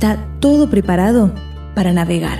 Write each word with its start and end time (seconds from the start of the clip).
está 0.00 0.16
todo 0.40 0.70
preparado 0.70 1.30
para 1.74 1.92
navegar. 1.92 2.38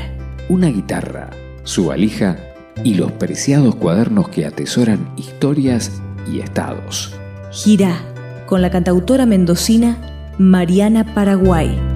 Una 0.48 0.68
guitarra, 0.68 1.29
su 1.62 1.88
valija 1.88 2.38
y 2.84 2.95
los 2.95 3.12
preciados 3.12 3.75
cuadernos 3.75 4.30
que 4.30 4.46
atesoran 4.46 5.12
historias 5.18 6.00
y 6.27 6.41
estados. 6.41 7.14
Gira 7.50 7.98
con 8.46 8.62
la 8.62 8.70
cantautora 8.70 9.27
mendocina 9.27 9.98
Mariana 10.38 11.14
Paraguay. 11.14 11.89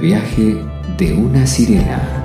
Viaje 0.00 0.56
de 0.96 1.12
una 1.12 1.46
sirena. 1.46 2.15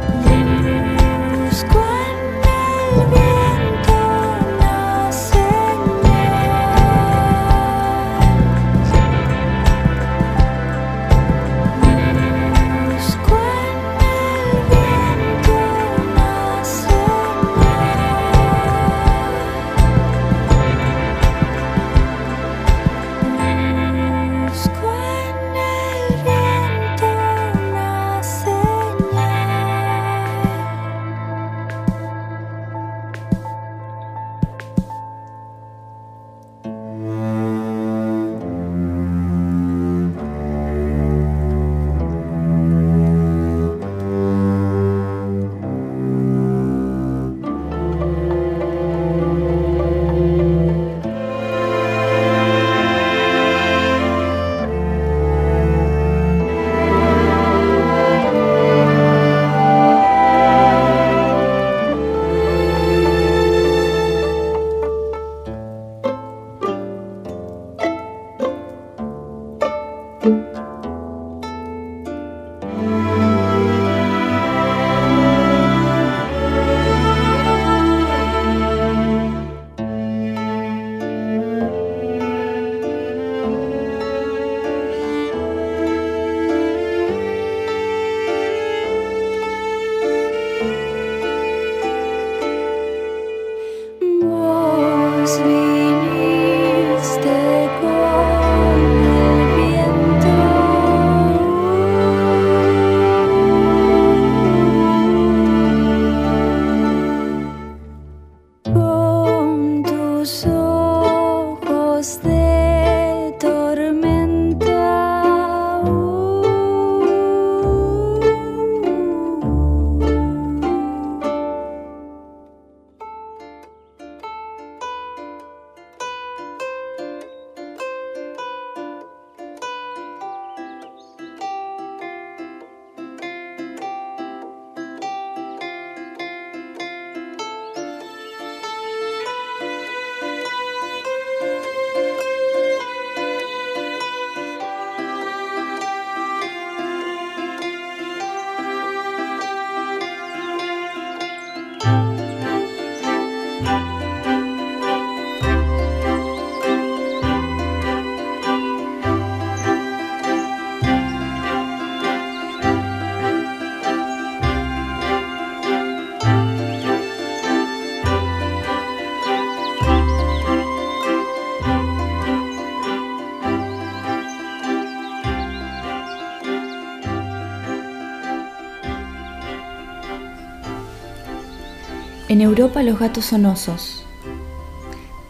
En 182.42 182.48
Europa 182.48 182.82
los 182.82 182.98
gatos 182.98 183.26
son 183.26 183.46
osos. 183.46 184.04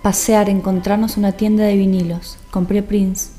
Pasear, 0.01 0.47
encontrarnos 0.47 1.17
una 1.17 1.33
tienda 1.33 1.65
de 1.65 1.75
vinilos. 1.75 2.37
Compré 2.51 2.83
Prince. 2.83 3.31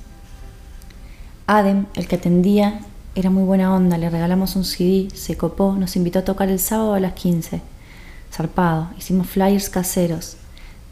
Adem, 1.47 1.87
el 1.95 2.07
que 2.07 2.17
atendía, 2.17 2.81
era 3.15 3.31
muy 3.31 3.45
buena 3.45 3.75
onda. 3.75 3.97
Le 3.97 4.11
regalamos 4.11 4.57
un 4.57 4.67
CD, 4.67 5.09
se 5.15 5.39
copó, 5.39 5.75
nos 5.75 5.97
invitó 5.97 6.19
a 6.19 6.25
tocar 6.27 6.51
el 6.51 6.59
sábado 6.59 6.93
a 6.93 7.01
las 7.01 7.15
15. 7.15 7.63
Zarpado, 8.31 8.91
hicimos 8.99 9.29
flyers 9.29 9.71
caseros. 9.71 10.37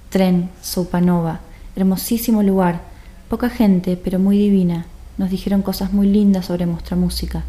Tren, 0.08 0.48
Sopanova, 0.62 1.40
hermosísimo 1.76 2.42
lugar. 2.42 2.80
Poca 3.28 3.50
gente, 3.50 3.98
pero 3.98 4.18
muy 4.18 4.38
divina. 4.38 4.86
Nos 5.18 5.28
dijeron 5.28 5.60
cosas 5.60 5.92
muy 5.92 6.06
lindas 6.06 6.46
sobre 6.46 6.64
nuestra 6.64 6.96
música. 6.96 7.44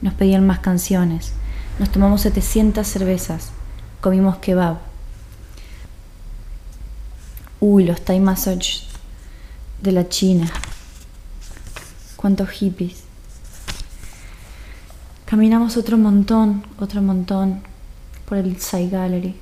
Nos 0.00 0.14
pedían 0.14 0.44
más 0.44 0.58
canciones. 0.58 1.34
Nos 1.78 1.90
tomamos 1.90 2.22
700 2.22 2.84
cervezas 2.84 3.52
comimos 4.02 4.38
kebab. 4.38 4.78
Uy, 7.60 7.84
los 7.84 8.04
Thai 8.04 8.18
massage 8.18 8.80
de 9.80 9.92
la 9.92 10.08
China. 10.08 10.50
Cuántos 12.16 12.50
hippies. 12.50 13.04
Caminamos 15.24 15.76
otro 15.76 15.96
montón, 15.98 16.64
otro 16.80 17.00
montón 17.00 17.62
por 18.26 18.38
el 18.38 18.60
Sai 18.60 18.90
Gallery. 18.90 19.36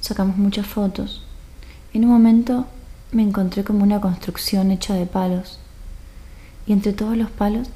Sacamos 0.00 0.36
muchas 0.36 0.64
fotos. 0.64 1.24
En 1.94 2.04
un 2.04 2.12
momento 2.12 2.68
me 3.10 3.22
encontré 3.22 3.64
como 3.64 3.82
una 3.82 4.00
construcción 4.00 4.70
hecha 4.70 4.94
de 4.94 5.06
palos. 5.06 5.58
Y 6.64 6.72
entre 6.72 6.92
todos 6.92 7.16
los 7.16 7.30
palos 7.30 7.68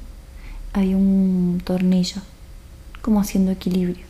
había 0.71 0.95
un 0.95 1.61
tornillo, 1.65 2.21
como 3.01 3.19
haciendo 3.19 3.51
equilibrio. 3.51 4.08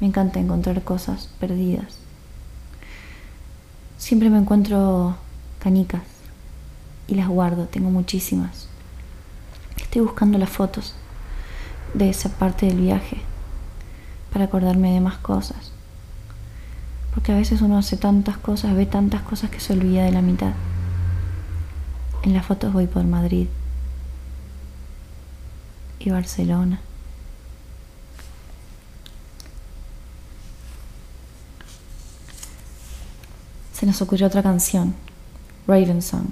Me 0.00 0.06
encanta 0.06 0.40
encontrar 0.40 0.82
cosas 0.82 1.28
perdidas. 1.40 1.98
Siempre 3.98 4.28
me 4.28 4.38
encuentro 4.38 5.16
canicas 5.58 6.02
y 7.08 7.14
las 7.14 7.28
guardo, 7.28 7.66
tengo 7.66 7.90
muchísimas. 7.90 8.68
Estoy 9.76 10.02
buscando 10.02 10.38
las 10.38 10.50
fotos 10.50 10.94
de 11.94 12.10
esa 12.10 12.28
parte 12.28 12.66
del 12.66 12.80
viaje 12.80 13.18
para 14.32 14.44
acordarme 14.44 14.92
de 14.92 15.00
más 15.00 15.16
cosas. 15.16 15.72
Porque 17.14 17.32
a 17.32 17.36
veces 17.36 17.62
uno 17.62 17.78
hace 17.78 17.96
tantas 17.96 18.36
cosas, 18.36 18.76
ve 18.76 18.84
tantas 18.84 19.22
cosas 19.22 19.50
que 19.50 19.60
se 19.60 19.72
olvida 19.72 20.04
de 20.04 20.12
la 20.12 20.20
mitad. 20.20 20.52
En 22.22 22.34
las 22.34 22.44
fotos 22.44 22.72
voy 22.72 22.86
por 22.86 23.04
Madrid 23.04 23.46
y 25.98 26.10
Barcelona. 26.10 26.80
Se 33.78 33.84
nos 33.84 34.00
ocurrió 34.00 34.28
otra 34.28 34.42
canción, 34.42 34.94
Raven 35.68 36.00
Song. 36.00 36.28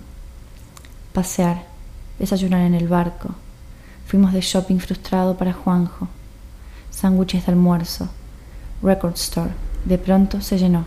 Pasear, 1.12 1.66
desayunar 2.18 2.62
en 2.62 2.72
el 2.72 2.88
barco. 2.88 3.34
Fuimos 4.06 4.32
de 4.32 4.40
shopping 4.40 4.78
frustrado 4.78 5.36
para 5.36 5.52
Juanjo. 5.52 6.08
Sándwiches 6.90 7.44
de 7.44 7.52
almuerzo. 7.52 8.08
Record 8.82 9.16
store. 9.16 9.50
De 9.84 9.98
pronto 9.98 10.40
se 10.40 10.56
llenó. 10.56 10.86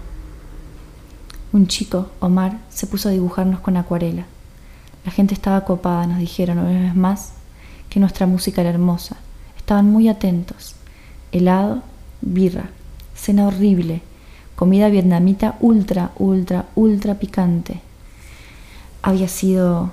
Un 1.54 1.68
chico, 1.68 2.10
Omar, 2.22 2.58
se 2.70 2.88
puso 2.88 3.10
a 3.10 3.12
dibujarnos 3.12 3.60
con 3.60 3.78
acuarela. 3.78 4.26
La 5.06 5.12
gente 5.12 5.36
estaba 5.36 5.64
copada, 5.64 6.08
nos 6.08 6.18
dijeron 6.18 6.58
una 6.58 6.86
vez 6.86 6.96
más 6.96 7.34
que 7.88 8.00
nuestra 8.00 8.26
música 8.26 8.62
era 8.62 8.72
hermosa. 8.72 9.18
Estaban 9.58 9.92
muy 9.92 10.10
atentos. 10.10 10.74
Helado, 11.32 11.84
birra, 12.22 12.72
cena 13.14 13.46
horrible, 13.46 14.02
comida 14.58 14.90
vietnamita 14.90 15.56
ultra, 15.60 16.14
ultra, 16.18 16.66
ultra 16.74 17.14
picante. 17.20 17.80
Había 19.04 19.28
sido 19.28 19.92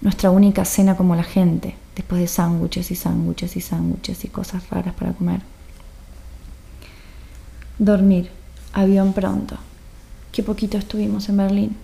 nuestra 0.00 0.30
única 0.30 0.64
cena 0.64 0.96
como 0.96 1.14
la 1.14 1.22
gente, 1.22 1.76
después 1.94 2.18
de 2.18 2.26
sándwiches 2.26 2.90
y 2.90 2.96
sándwiches 2.96 3.56
y 3.56 3.60
sándwiches 3.60 4.24
y 4.24 4.28
cosas 4.28 4.70
raras 4.70 4.94
para 4.94 5.12
comer. 5.12 5.42
Dormir, 7.78 8.30
avión 8.72 9.12
pronto. 9.12 9.58
Qué 10.32 10.42
poquito 10.42 10.78
estuvimos 10.78 11.28
en 11.28 11.36
Berlín. 11.36 11.76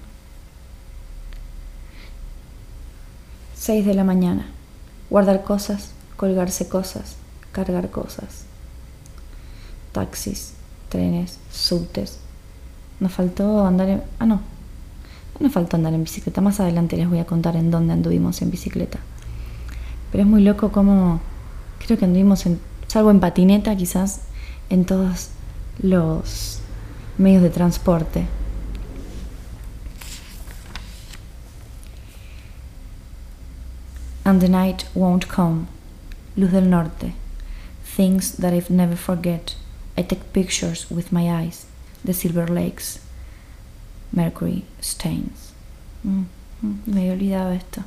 6 3.57 3.85
de 3.85 3.93
la 3.93 4.05
mañana. 4.05 4.47
Guardar 5.11 5.45
cosas, 5.45 5.91
colgarse 6.17 6.67
cosas, 6.67 7.17
cargar 7.53 7.91
cosas. 7.91 8.47
Taxis, 9.93 10.55
trenes, 10.91 11.39
subtes. 11.51 12.19
Nos 13.01 13.13
faltó 13.13 13.67
andar 13.67 13.89
en... 13.89 14.03
Ah, 14.19 14.27
no. 14.27 14.37
No 14.37 15.41
nos 15.41 15.53
faltó 15.53 15.77
andar 15.77 15.95
en 15.95 16.05
bicicleta. 16.05 16.43
Más 16.43 16.61
adelante 16.61 16.99
les 16.99 17.09
voy 17.09 17.19
a 17.19 17.25
contar 17.25 17.57
en 17.57 17.71
dónde 17.71 17.95
anduvimos 17.95 18.43
en 18.43 18.51
bicicleta. 18.51 18.99
Pero 20.13 20.25
es 20.25 20.29
muy 20.29 20.43
loco 20.43 20.71
cómo... 20.71 21.21
Creo 21.85 21.99
que 21.99 22.05
anduvimos 22.05 22.45
en... 22.45 22.61
Salvo 22.89 23.11
en 23.11 23.21
patineta 23.21 23.75
quizás, 23.77 24.23
en 24.69 24.85
todos 24.85 25.31
los 25.81 26.59
medios 27.17 27.43
de 27.43 27.51
transporte. 27.51 28.27
And 34.25 34.41
the 34.41 34.49
night 34.49 34.85
won't 34.95 35.27
come. 35.27 35.67
Luz 36.37 36.53
del 36.53 36.69
Norte. 36.69 37.15
Things 37.97 38.37
that 38.37 38.53
I've 38.53 38.71
never 38.71 38.97
forget. 38.97 39.55
I 40.01 40.03
take 40.03 40.33
pictures 40.33 40.91
with 40.91 41.13
my 41.13 41.31
eyes. 41.31 41.67
The 42.05 42.15
Silver 42.15 42.49
Lakes. 42.49 43.01
Mercury 44.13 44.65
Stains. 44.81 45.53
Mm, 46.03 46.25
mm, 46.63 46.79
me 46.87 47.01
había 47.01 47.13
olvidado 47.13 47.53
esto. 47.53 47.85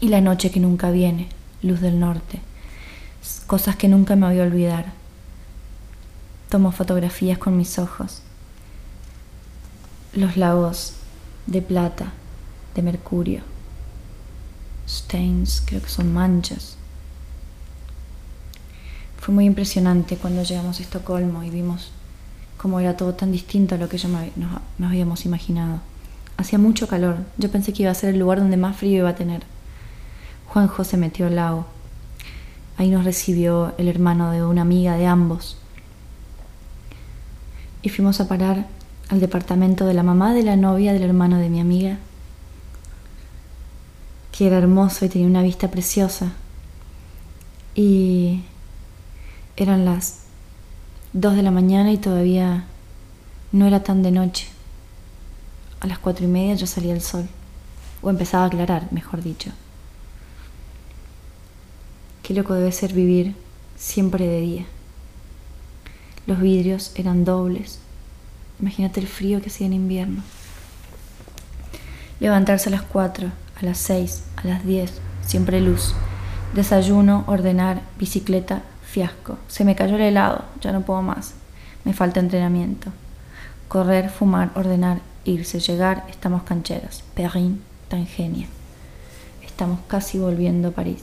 Y 0.00 0.08
la 0.08 0.20
noche 0.20 0.50
que 0.50 0.60
nunca 0.60 0.90
viene. 0.90 1.28
Luz 1.62 1.80
del 1.80 1.98
Norte. 1.98 2.40
Cosas 3.46 3.76
que 3.76 3.88
nunca 3.88 4.14
me 4.14 4.28
voy 4.28 4.38
a 4.38 4.44
olvidar. 4.44 4.92
Tomo 6.48 6.70
fotografías 6.70 7.38
con 7.38 7.56
mis 7.56 7.78
ojos. 7.78 8.22
Los 10.14 10.36
lagos 10.36 10.92
de 11.46 11.62
plata, 11.62 12.12
de 12.74 12.82
mercurio 12.82 13.42
stains, 14.88 15.62
creo 15.64 15.82
que 15.82 15.88
son 15.88 16.12
manchas. 16.12 16.76
Fue 19.28 19.34
muy 19.34 19.44
impresionante 19.44 20.16
cuando 20.16 20.42
llegamos 20.42 20.80
a 20.80 20.82
Estocolmo 20.82 21.42
y 21.42 21.50
vimos 21.50 21.90
cómo 22.56 22.80
era 22.80 22.96
todo 22.96 23.12
tan 23.12 23.30
distinto 23.30 23.74
a 23.74 23.78
lo 23.78 23.86
que 23.86 23.98
yo 23.98 24.08
nos, 24.08 24.22
nos 24.78 24.88
habíamos 24.88 25.26
imaginado. 25.26 25.80
Hacía 26.38 26.58
mucho 26.58 26.88
calor, 26.88 27.18
yo 27.36 27.50
pensé 27.50 27.74
que 27.74 27.82
iba 27.82 27.92
a 27.92 27.94
ser 27.94 28.14
el 28.14 28.20
lugar 28.20 28.38
donde 28.38 28.56
más 28.56 28.74
frío 28.78 29.00
iba 29.00 29.10
a 29.10 29.16
tener. 29.16 29.42
Juanjo 30.46 30.82
se 30.82 30.96
metió 30.96 31.26
al 31.26 31.36
lago. 31.36 31.66
Ahí 32.78 32.88
nos 32.88 33.04
recibió 33.04 33.74
el 33.76 33.88
hermano 33.88 34.30
de 34.30 34.42
una 34.42 34.62
amiga 34.62 34.96
de 34.96 35.04
ambos. 35.04 35.58
Y 37.82 37.90
fuimos 37.90 38.22
a 38.22 38.28
parar 38.28 38.66
al 39.10 39.20
departamento 39.20 39.84
de 39.84 39.92
la 39.92 40.04
mamá 40.04 40.32
de 40.32 40.42
la 40.42 40.56
novia 40.56 40.94
del 40.94 41.02
hermano 41.02 41.36
de 41.36 41.50
mi 41.50 41.60
amiga 41.60 41.98
que 44.32 44.46
era 44.46 44.56
hermoso 44.56 45.04
y 45.04 45.10
tenía 45.10 45.28
una 45.28 45.42
vista 45.42 45.70
preciosa. 45.70 46.32
Y 47.74 48.44
eran 49.62 49.84
las 49.84 50.20
dos 51.12 51.36
de 51.36 51.42
la 51.42 51.50
mañana 51.50 51.92
y 51.92 51.98
todavía 51.98 52.64
no 53.52 53.66
era 53.66 53.82
tan 53.82 54.02
de 54.02 54.10
noche. 54.10 54.46
A 55.80 55.86
las 55.86 55.98
cuatro 55.98 56.24
y 56.24 56.28
media 56.28 56.54
ya 56.54 56.66
salía 56.66 56.92
el 56.92 57.00
sol, 57.00 57.28
o 58.02 58.10
empezaba 58.10 58.44
a 58.44 58.46
aclarar, 58.46 58.88
mejor 58.92 59.22
dicho. 59.22 59.50
Qué 62.22 62.34
loco 62.34 62.54
debe 62.54 62.72
ser 62.72 62.92
vivir 62.92 63.34
siempre 63.76 64.26
de 64.26 64.40
día. 64.40 64.66
Los 66.26 66.40
vidrios 66.40 66.92
eran 66.94 67.24
dobles. 67.24 67.78
Imagínate 68.60 69.00
el 69.00 69.06
frío 69.06 69.40
que 69.40 69.48
hacía 69.48 69.66
en 69.66 69.72
invierno. 69.72 70.22
Levantarse 72.20 72.68
a 72.68 72.72
las 72.72 72.82
cuatro, 72.82 73.30
a 73.60 73.64
las 73.64 73.78
6, 73.78 74.24
a 74.36 74.46
las 74.46 74.66
10, 74.66 74.92
siempre 75.24 75.60
luz. 75.60 75.94
Desayuno, 76.54 77.24
ordenar, 77.26 77.80
bicicleta, 77.98 78.62
fiasco. 78.88 79.38
Se 79.48 79.64
me 79.64 79.76
cayó 79.76 79.96
el 79.96 80.02
helado, 80.02 80.44
ya 80.60 80.72
no 80.72 80.82
puedo 80.82 81.02
más. 81.02 81.34
Me 81.84 81.92
falta 81.92 82.20
entrenamiento. 82.20 82.90
Correr, 83.68 84.10
fumar, 84.10 84.50
ordenar, 84.54 85.00
irse, 85.24 85.60
llegar, 85.60 86.04
estamos 86.08 86.42
cancheras. 86.42 87.02
Perrin, 87.14 87.62
Tangenia. 87.88 88.48
Estamos 89.44 89.80
casi 89.86 90.18
volviendo 90.18 90.68
a 90.68 90.70
París. 90.72 91.02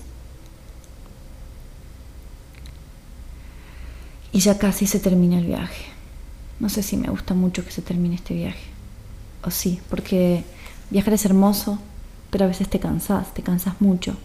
Y 4.31 4.39
ya 4.39 4.57
casi 4.57 4.87
se 4.87 4.99
termina 4.99 5.37
el 5.37 5.45
viaje. 5.45 5.85
No 6.59 6.69
sé 6.69 6.83
si 6.83 6.97
me 6.97 7.09
gusta 7.09 7.33
mucho 7.33 7.63
que 7.63 7.71
se 7.71 7.81
termine 7.81 8.15
este 8.15 8.33
viaje. 8.33 8.65
O 9.43 9.51
sí, 9.51 9.79
porque 9.89 10.43
viajar 10.89 11.13
es 11.13 11.25
hermoso, 11.25 11.79
pero 12.31 12.45
a 12.45 12.47
veces 12.47 12.67
te 12.67 12.79
cansas, 12.79 13.33
te 13.33 13.43
cansas 13.43 13.79
mucho. 13.79 14.15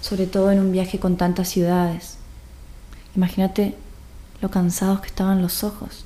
Sobre 0.00 0.26
todo 0.26 0.50
en 0.50 0.58
un 0.58 0.72
viaje 0.72 0.98
con 0.98 1.16
tantas 1.16 1.48
ciudades. 1.48 2.18
Imagínate 3.16 3.74
lo 4.40 4.50
cansados 4.50 5.00
que 5.00 5.08
estaban 5.08 5.42
los 5.42 5.64
ojos 5.64 6.04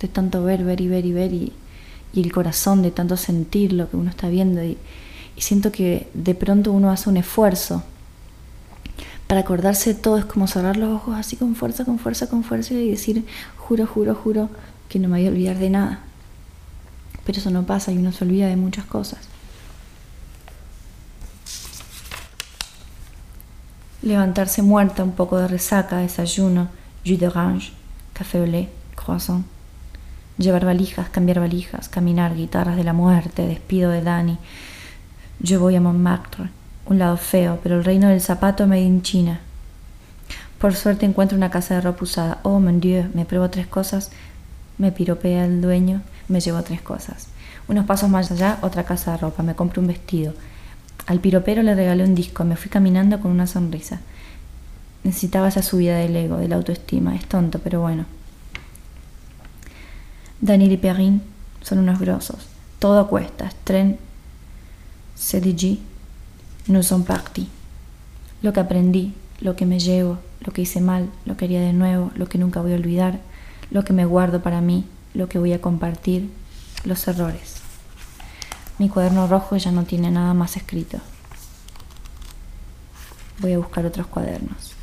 de 0.00 0.08
tanto 0.08 0.44
ver, 0.44 0.64
ver 0.64 0.80
y 0.80 0.88
ver 0.88 1.04
y 1.06 1.12
ver 1.12 1.32
y, 1.32 1.52
el 2.14 2.32
corazón 2.32 2.82
de 2.82 2.90
tanto 2.90 3.16
sentir 3.16 3.72
lo 3.72 3.88
que 3.88 3.96
uno 3.96 4.10
está 4.10 4.28
viendo 4.28 4.64
y, 4.64 4.76
y 5.36 5.40
siento 5.40 5.70
que 5.70 6.08
de 6.14 6.34
pronto 6.34 6.72
uno 6.72 6.90
hace 6.90 7.08
un 7.08 7.16
esfuerzo 7.16 7.84
para 9.28 9.42
acordarse 9.42 9.92
de 9.92 10.00
todo, 10.00 10.16
es 10.16 10.24
como 10.24 10.48
cerrar 10.48 10.78
los 10.78 10.88
ojos 10.88 11.14
así 11.16 11.36
con 11.36 11.54
fuerza, 11.54 11.84
con 11.84 11.98
fuerza, 11.98 12.28
con 12.28 12.42
fuerza 12.42 12.74
y 12.74 12.90
decir, 12.90 13.24
juro, 13.56 13.86
juro, 13.86 14.14
juro 14.14 14.48
que 14.88 14.98
no 14.98 15.08
me 15.08 15.18
voy 15.18 15.26
a 15.26 15.30
olvidar 15.30 15.58
de 15.58 15.70
nada. 15.70 16.00
Pero 17.26 17.38
eso 17.38 17.50
no 17.50 17.64
pasa 17.64 17.92
y 17.92 17.98
uno 17.98 18.10
se 18.10 18.24
olvida 18.24 18.48
de 18.48 18.56
muchas 18.56 18.86
cosas. 18.86 19.20
Levantarse 24.08 24.62
muerta, 24.62 25.04
un 25.04 25.12
poco 25.12 25.38
de 25.38 25.46
resaca, 25.46 25.98
desayuno, 25.98 26.68
jus 27.04 27.18
d'orange, 27.18 27.72
café 28.12 28.38
au 28.38 28.66
croissant. 28.96 29.44
Llevar 30.38 30.64
valijas, 30.64 31.08
cambiar 31.10 31.40
valijas, 31.40 31.88
caminar, 31.88 32.34
guitarras 32.34 32.76
de 32.76 32.84
la 32.84 32.92
muerte, 32.92 33.46
despido 33.46 33.90
de 33.90 34.02
Dani. 34.02 34.38
Yo 35.40 35.60
voy 35.60 35.76
a 35.76 35.80
Montmartre, 35.80 36.50
un 36.86 36.98
lado 36.98 37.16
feo, 37.16 37.58
pero 37.62 37.76
el 37.76 37.84
reino 37.84 38.08
del 38.08 38.20
zapato 38.20 38.66
me 38.66 38.80
in 38.80 39.02
China. 39.02 39.40
Por 40.58 40.74
suerte 40.74 41.06
encuentro 41.06 41.36
una 41.36 41.50
casa 41.50 41.74
de 41.74 41.80
ropa 41.80 42.02
usada. 42.02 42.38
Oh, 42.42 42.58
mon 42.58 42.80
Dieu, 42.80 43.08
me 43.14 43.24
pruebo 43.24 43.48
tres 43.50 43.66
cosas, 43.66 44.10
me 44.76 44.90
piropea 44.90 45.44
el 45.44 45.60
dueño, 45.60 46.02
me 46.28 46.40
llevo 46.40 46.62
tres 46.62 46.82
cosas. 46.82 47.28
Unos 47.68 47.86
pasos 47.86 48.08
más 48.08 48.30
allá, 48.30 48.58
otra 48.62 48.84
casa 48.84 49.12
de 49.12 49.18
ropa, 49.18 49.42
me 49.42 49.54
compro 49.54 49.80
un 49.80 49.88
vestido, 49.88 50.34
al 51.08 51.20
piropero 51.20 51.62
le 51.62 51.74
regalé 51.74 52.04
un 52.04 52.14
disco, 52.14 52.44
me 52.44 52.54
fui 52.54 52.70
caminando 52.70 53.18
con 53.18 53.30
una 53.30 53.46
sonrisa. 53.46 54.00
Necesitaba 55.04 55.48
esa 55.48 55.62
subida 55.62 55.96
del 55.96 56.14
ego, 56.14 56.36
de 56.36 56.48
la 56.48 56.56
autoestima. 56.56 57.16
Es 57.16 57.24
tonto, 57.24 57.60
pero 57.60 57.80
bueno. 57.80 58.04
Daniel 60.42 60.72
y 60.72 60.76
Perrin 60.76 61.22
son 61.62 61.78
unos 61.78 61.98
grosos. 61.98 62.46
Todo 62.78 63.00
a 63.00 63.08
cuestas. 63.08 63.54
Tren, 63.64 63.98
CDG, 65.16 65.78
no 66.66 66.82
son 66.82 67.04
party. 67.04 67.48
Lo 68.42 68.52
que 68.52 68.60
aprendí, 68.60 69.14
lo 69.40 69.56
que 69.56 69.64
me 69.64 69.80
llevo, 69.80 70.18
lo 70.44 70.52
que 70.52 70.60
hice 70.60 70.82
mal, 70.82 71.08
lo 71.24 71.38
que 71.38 71.46
haría 71.46 71.62
de 71.62 71.72
nuevo, 71.72 72.10
lo 72.16 72.28
que 72.28 72.36
nunca 72.36 72.60
voy 72.60 72.72
a 72.72 72.76
olvidar, 72.76 73.18
lo 73.70 73.82
que 73.82 73.94
me 73.94 74.04
guardo 74.04 74.42
para 74.42 74.60
mí, 74.60 74.84
lo 75.14 75.26
que 75.26 75.38
voy 75.38 75.54
a 75.54 75.62
compartir, 75.62 76.28
los 76.84 77.08
errores. 77.08 77.67
Mi 78.78 78.88
cuaderno 78.88 79.26
rojo 79.26 79.56
ya 79.56 79.72
no 79.72 79.84
tiene 79.84 80.10
nada 80.10 80.34
más 80.34 80.56
escrito. 80.56 80.98
Voy 83.40 83.52
a 83.52 83.58
buscar 83.58 83.86
otros 83.86 84.06
cuadernos. 84.06 84.74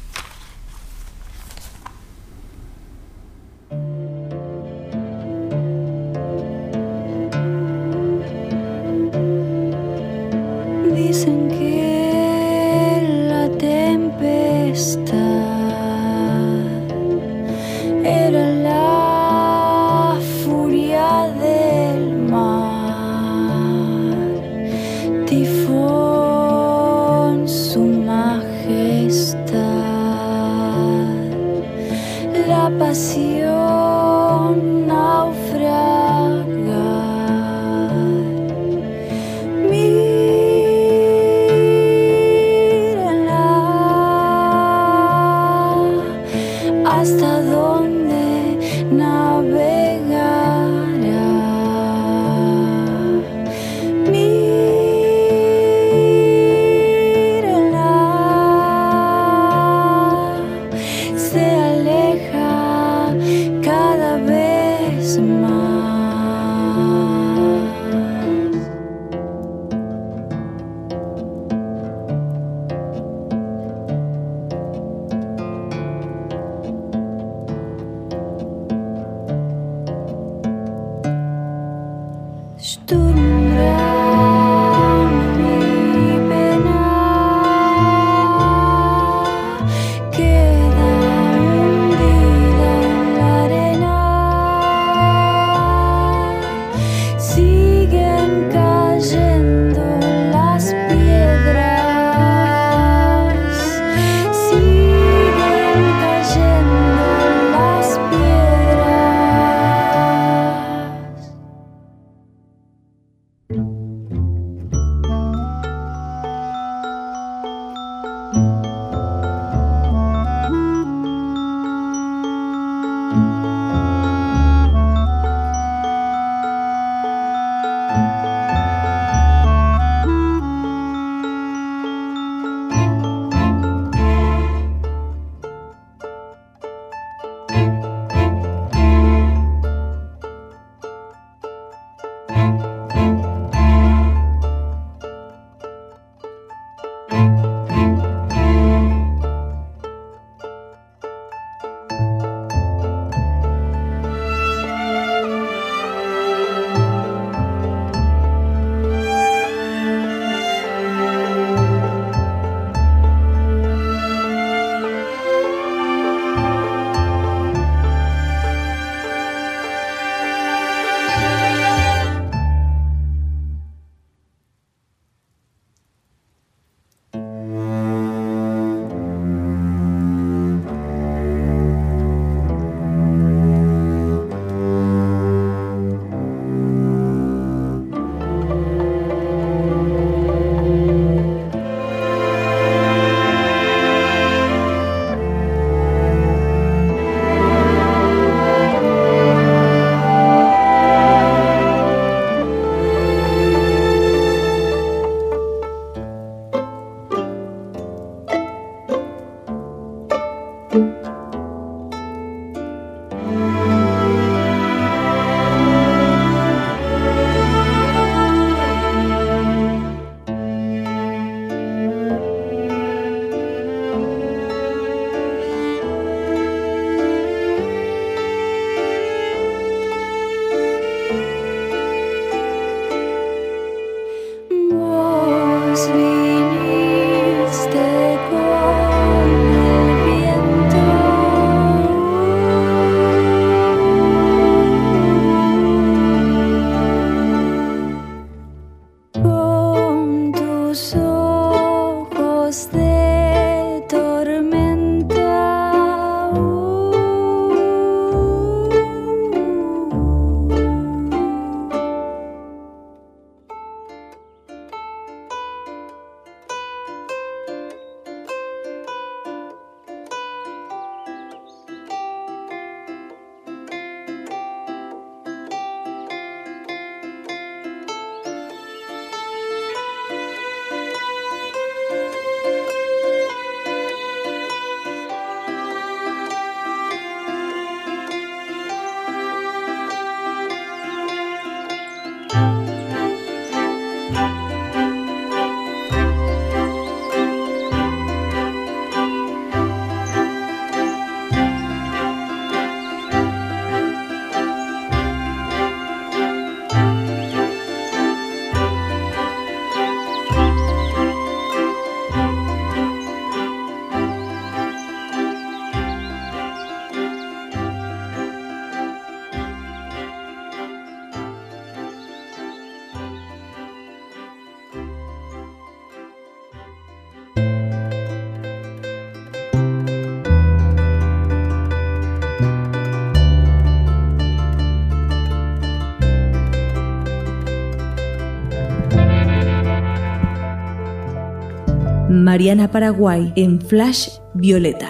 Mariana 342.35 342.67
Paraguay 342.69 343.31
en 343.37 343.61
Flash 343.61 344.09
Violeta. 344.33 344.89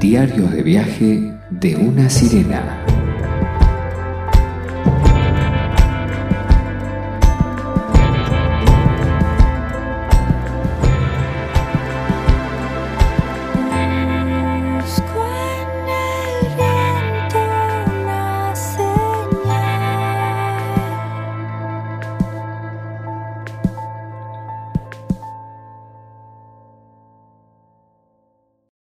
Diarios 0.00 0.52
de 0.52 0.62
viaje 0.62 1.34
de 1.50 1.74
una 1.74 2.08
sirena. 2.08 2.81